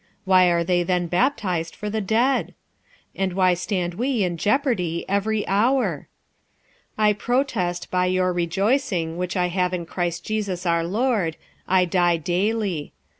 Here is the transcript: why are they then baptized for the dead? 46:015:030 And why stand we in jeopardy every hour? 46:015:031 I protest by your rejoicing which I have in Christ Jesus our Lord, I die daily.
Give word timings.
why 0.25 0.45
are 0.49 0.63
they 0.63 0.81
then 0.81 1.05
baptized 1.05 1.75
for 1.75 1.87
the 1.87 2.01
dead? 2.01 2.55
46:015:030 3.15 3.23
And 3.23 3.33
why 3.33 3.53
stand 3.53 3.93
we 3.93 4.23
in 4.23 4.35
jeopardy 4.35 5.05
every 5.07 5.47
hour? 5.47 6.07
46:015:031 6.97 7.05
I 7.05 7.13
protest 7.13 7.91
by 7.91 8.05
your 8.07 8.33
rejoicing 8.33 9.17
which 9.17 9.37
I 9.37 9.49
have 9.49 9.75
in 9.75 9.85
Christ 9.85 10.25
Jesus 10.25 10.65
our 10.65 10.83
Lord, 10.83 11.37
I 11.67 11.85
die 11.85 12.17
daily. 12.17 12.93